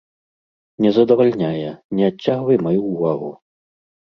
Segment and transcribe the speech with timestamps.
[0.85, 3.31] Не задавальняе, не адцягвай маю ўвагу.